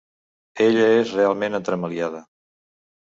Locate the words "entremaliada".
1.59-2.23